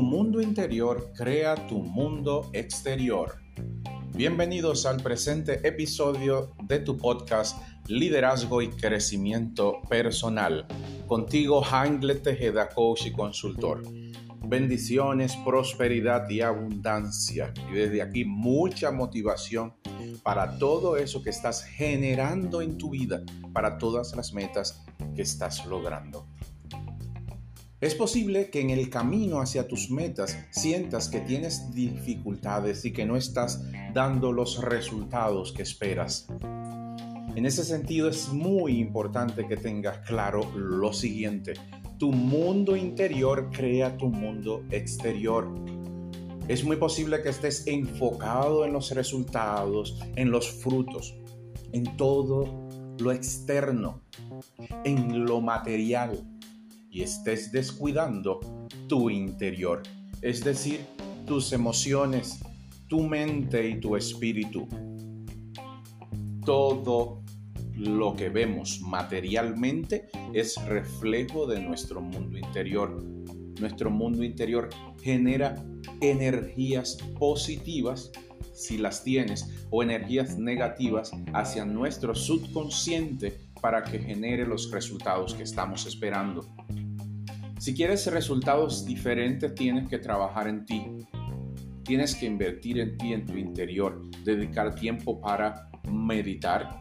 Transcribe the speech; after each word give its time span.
Mundo 0.00 0.40
interior 0.40 1.12
crea 1.14 1.54
tu 1.68 1.82
mundo 1.82 2.48
exterior. 2.54 3.36
Bienvenidos 4.14 4.86
al 4.86 5.02
presente 5.02 5.66
episodio 5.68 6.54
de 6.64 6.78
tu 6.78 6.96
podcast 6.96 7.60
Liderazgo 7.86 8.62
y 8.62 8.70
Crecimiento 8.70 9.82
Personal. 9.90 10.66
Contigo, 11.06 11.62
Hangle 11.62 12.14
Tejeda, 12.14 12.70
coach 12.70 13.06
y 13.06 13.12
consultor. 13.12 13.82
Bendiciones, 14.42 15.36
prosperidad 15.44 16.28
y 16.30 16.40
abundancia. 16.40 17.52
Y 17.70 17.74
desde 17.74 18.00
aquí 18.00 18.24
mucha 18.24 18.90
motivación 18.90 19.74
para 20.22 20.58
todo 20.58 20.96
eso 20.96 21.22
que 21.22 21.30
estás 21.30 21.62
generando 21.62 22.62
en 22.62 22.78
tu 22.78 22.90
vida, 22.90 23.22
para 23.52 23.76
todas 23.76 24.16
las 24.16 24.32
metas 24.32 24.82
que 25.14 25.22
estás 25.22 25.66
logrando. 25.66 26.26
Es 27.80 27.94
posible 27.94 28.50
que 28.50 28.60
en 28.60 28.68
el 28.68 28.90
camino 28.90 29.40
hacia 29.40 29.66
tus 29.66 29.90
metas 29.90 30.36
sientas 30.50 31.08
que 31.08 31.20
tienes 31.20 31.72
dificultades 31.72 32.84
y 32.84 32.92
que 32.92 33.06
no 33.06 33.16
estás 33.16 33.64
dando 33.94 34.32
los 34.32 34.62
resultados 34.62 35.52
que 35.52 35.62
esperas. 35.62 36.26
En 37.34 37.46
ese 37.46 37.64
sentido 37.64 38.10
es 38.10 38.28
muy 38.34 38.78
importante 38.78 39.46
que 39.46 39.56
tengas 39.56 40.06
claro 40.06 40.42
lo 40.54 40.92
siguiente. 40.92 41.54
Tu 41.98 42.12
mundo 42.12 42.76
interior 42.76 43.48
crea 43.50 43.96
tu 43.96 44.08
mundo 44.08 44.62
exterior. 44.70 45.48
Es 46.48 46.62
muy 46.64 46.76
posible 46.76 47.22
que 47.22 47.30
estés 47.30 47.66
enfocado 47.66 48.66
en 48.66 48.74
los 48.74 48.90
resultados, 48.90 49.98
en 50.16 50.30
los 50.30 50.50
frutos, 50.50 51.16
en 51.72 51.96
todo 51.96 52.68
lo 52.98 53.10
externo, 53.10 54.02
en 54.84 55.24
lo 55.24 55.40
material 55.40 56.26
y 56.90 57.02
estés 57.02 57.52
descuidando 57.52 58.40
tu 58.88 59.10
interior, 59.10 59.82
es 60.22 60.42
decir, 60.44 60.80
tus 61.26 61.52
emociones, 61.52 62.40
tu 62.88 63.00
mente 63.00 63.68
y 63.68 63.80
tu 63.80 63.96
espíritu. 63.96 64.66
Todo 66.44 67.22
lo 67.76 68.14
que 68.16 68.28
vemos 68.28 68.80
materialmente 68.82 70.08
es 70.34 70.56
reflejo 70.66 71.46
de 71.46 71.60
nuestro 71.60 72.00
mundo 72.00 72.36
interior. 72.36 73.02
Nuestro 73.60 73.90
mundo 73.90 74.24
interior 74.24 74.68
genera 75.02 75.54
energías 76.00 76.98
positivas 77.18 78.10
si 78.52 78.76
las 78.76 79.02
tienes 79.02 79.48
o 79.70 79.82
energías 79.82 80.38
negativas 80.38 81.12
hacia 81.32 81.64
nuestro 81.64 82.14
subconsciente 82.14 83.38
para 83.60 83.82
que 83.82 83.98
genere 83.98 84.46
los 84.46 84.70
resultados 84.70 85.34
que 85.34 85.42
estamos 85.42 85.86
esperando. 85.86 86.44
Si 87.60 87.74
quieres 87.74 88.06
resultados 88.06 88.86
diferentes, 88.86 89.54
tienes 89.54 89.86
que 89.86 89.98
trabajar 89.98 90.48
en 90.48 90.64
ti. 90.64 90.82
Tienes 91.84 92.14
que 92.14 92.24
invertir 92.24 92.80
en 92.80 92.96
ti, 92.96 93.12
en 93.12 93.26
tu 93.26 93.36
interior, 93.36 94.00
dedicar 94.24 94.74
tiempo 94.74 95.20
para 95.20 95.68
meditar, 95.86 96.80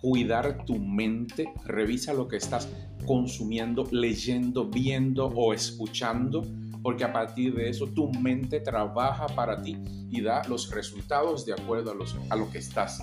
cuidar 0.00 0.64
tu 0.64 0.76
mente, 0.76 1.52
revisa 1.64 2.14
lo 2.14 2.26
que 2.26 2.36
estás 2.36 2.68
consumiendo, 3.06 3.86
leyendo, 3.92 4.68
viendo 4.68 5.26
o 5.26 5.54
escuchando, 5.54 6.42
porque 6.82 7.04
a 7.04 7.12
partir 7.12 7.54
de 7.54 7.68
eso 7.68 7.86
tu 7.86 8.10
mente 8.10 8.58
trabaja 8.58 9.28
para 9.28 9.62
ti 9.62 9.76
y 10.10 10.20
da 10.20 10.42
los 10.48 10.72
resultados 10.72 11.46
de 11.46 11.52
acuerdo 11.52 11.94
a, 12.28 12.34
lo 12.34 12.50
que 12.50 12.58
estás 12.58 13.00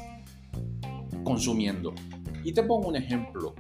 consumiendo. 1.24 1.94
Y 2.44 2.52
te 2.52 2.62
pongo 2.64 2.90
un 2.90 2.98
ejemplo 2.98 3.56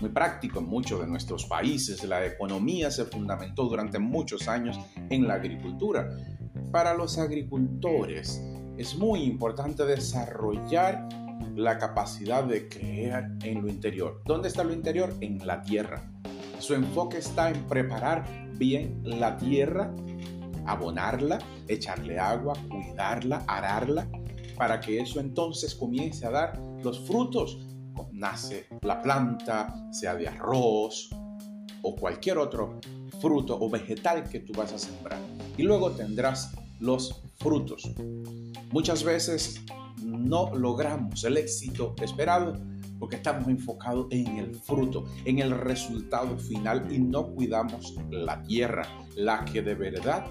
muy 0.00 0.10
práctico 0.10 0.60
en 0.60 0.66
muchos 0.66 1.00
de 1.00 1.06
nuestros 1.06 1.46
países. 1.46 2.04
La 2.04 2.24
economía 2.24 2.90
se 2.90 3.04
fundamentó 3.04 3.64
durante 3.64 3.98
muchos 3.98 4.48
años 4.48 4.78
en 5.10 5.26
la 5.26 5.34
agricultura. 5.34 6.08
Para 6.70 6.94
los 6.94 7.18
agricultores 7.18 8.42
es 8.76 8.96
muy 8.96 9.22
importante 9.24 9.84
desarrollar 9.84 11.08
la 11.56 11.78
capacidad 11.78 12.44
de 12.44 12.68
crear 12.68 13.30
en 13.42 13.62
lo 13.62 13.68
interior. 13.68 14.22
¿Dónde 14.24 14.48
está 14.48 14.64
lo 14.64 14.72
interior? 14.72 15.12
En 15.20 15.44
la 15.46 15.62
tierra. 15.62 16.10
Su 16.58 16.74
enfoque 16.74 17.18
está 17.18 17.50
en 17.50 17.66
preparar 17.66 18.24
bien 18.56 19.00
la 19.04 19.36
tierra, 19.36 19.94
abonarla, 20.66 21.38
echarle 21.66 22.18
agua, 22.18 22.54
cuidarla, 22.68 23.44
ararla, 23.46 24.08
para 24.56 24.80
que 24.80 25.00
eso 25.00 25.20
entonces 25.20 25.74
comience 25.74 26.26
a 26.26 26.30
dar 26.30 26.60
los 26.82 27.06
frutos 27.06 27.66
nace 28.12 28.66
la 28.82 29.02
planta, 29.02 29.74
sea 29.92 30.14
de 30.14 30.28
arroz 30.28 31.10
o 31.82 31.94
cualquier 31.96 32.38
otro 32.38 32.80
fruto 33.20 33.58
o 33.60 33.68
vegetal 33.70 34.24
que 34.28 34.40
tú 34.40 34.52
vas 34.52 34.72
a 34.72 34.78
sembrar. 34.78 35.20
Y 35.56 35.62
luego 35.62 35.90
tendrás 35.92 36.52
los 36.80 37.22
frutos. 37.38 37.90
Muchas 38.70 39.02
veces 39.04 39.62
no 40.02 40.54
logramos 40.54 41.24
el 41.24 41.36
éxito 41.36 41.94
esperado 42.00 42.58
porque 42.98 43.16
estamos 43.16 43.48
enfocados 43.48 44.08
en 44.10 44.38
el 44.38 44.54
fruto, 44.54 45.04
en 45.24 45.38
el 45.38 45.52
resultado 45.52 46.36
final 46.38 46.92
y 46.92 46.98
no 46.98 47.28
cuidamos 47.28 47.94
la 48.10 48.42
tierra, 48.42 48.86
la 49.14 49.44
que 49.44 49.62
de 49.62 49.74
verdad 49.74 50.26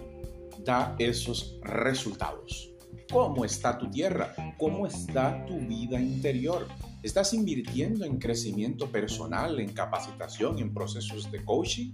da 0.66 0.96
esos 1.00 1.58
resultados. 1.64 2.77
¿Cómo 3.12 3.46
está 3.46 3.78
tu 3.78 3.90
tierra? 3.90 4.34
¿Cómo 4.58 4.86
está 4.86 5.46
tu 5.46 5.58
vida 5.60 6.00
interior? 6.00 6.68
¿Estás 7.04 7.34
invirtiendo 7.34 8.06
en 8.06 8.18
crecimiento 8.18 8.92
personal, 8.92 9.60
en 9.60 9.72
capacitación, 9.72 10.60
en 10.60 10.74
procesos 10.74 11.32
de 11.32 11.44
coaching? 11.46 11.94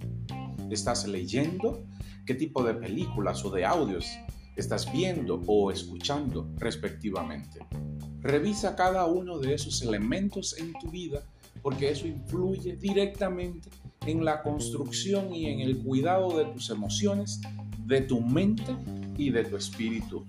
¿Estás 0.70 1.08
leyendo? 1.08 1.86
¿Qué 2.26 2.34
tipo 2.34 2.64
de 2.64 2.74
películas 2.74 3.46
o 3.46 3.52
de 3.52 3.66
audios 3.66 4.08
estás 4.56 4.92
viendo 4.92 5.42
o 5.46 5.72
escuchando 5.72 6.50
respectivamente? 6.58 7.60
Revisa 8.22 8.76
cada 8.76 9.06
uno 9.06 9.38
de 9.38 9.54
esos 9.54 9.82
elementos 9.82 10.58
en 10.58 10.74
tu 10.74 10.90
vida 10.90 11.24
porque 11.62 11.90
eso 11.90 12.08
influye 12.08 12.76
directamente 12.76 13.70
en 14.06 14.26
la 14.26 14.42
construcción 14.42 15.34
y 15.34 15.46
en 15.46 15.62
el 15.62 15.78
cuidado 15.78 16.38
de 16.38 16.46
tus 16.46 16.70
emociones, 16.70 17.42
de 17.86 18.02
tu 18.02 18.22
mente 18.22 18.76
y 19.18 19.30
de 19.30 19.46
tu 19.46 19.56
espíritu. 19.58 20.26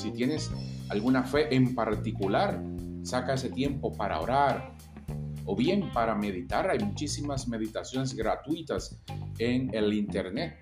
Si 0.00 0.12
tienes 0.12 0.50
alguna 0.88 1.24
fe 1.24 1.54
en 1.54 1.74
particular, 1.74 2.58
saca 3.02 3.34
ese 3.34 3.50
tiempo 3.50 3.92
para 3.92 4.18
orar 4.18 4.74
o 5.44 5.54
bien 5.54 5.92
para 5.92 6.14
meditar. 6.14 6.70
Hay 6.70 6.78
muchísimas 6.78 7.46
meditaciones 7.48 8.14
gratuitas 8.14 8.98
en 9.38 9.68
el 9.74 9.92
Internet 9.92 10.56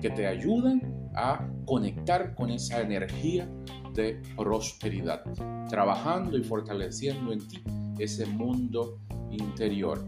que 0.00 0.08
te 0.08 0.26
ayudan 0.26 1.10
a 1.14 1.46
conectar 1.66 2.34
con 2.34 2.48
esa 2.48 2.80
energía 2.80 3.46
de 3.92 4.22
prosperidad, 4.34 5.22
trabajando 5.68 6.38
y 6.38 6.42
fortaleciendo 6.42 7.34
en 7.34 7.46
ti 7.46 7.62
ese 7.98 8.24
mundo 8.24 9.00
interior. 9.30 10.02